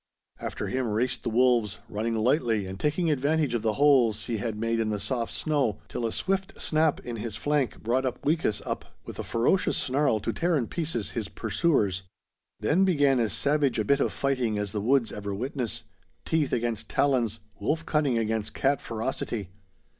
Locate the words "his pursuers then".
11.11-12.83